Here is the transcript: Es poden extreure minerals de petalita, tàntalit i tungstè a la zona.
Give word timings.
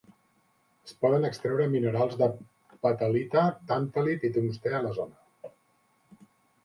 Es 0.87 0.93
poden 1.05 1.27
extreure 1.27 1.67
minerals 1.73 2.17
de 2.23 2.29
petalita, 2.85 3.45
tàntalit 3.73 4.29
i 4.31 4.35
tungstè 4.39 4.75
a 4.79 4.85
la 4.87 4.97
zona. 5.01 5.55